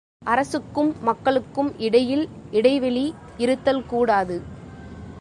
[0.25, 2.29] அரசுக்கும் மக்களுக்கும் இடையில்
[2.51, 3.05] இடைவெளி
[3.37, 4.37] இருத்தல்கூடாது.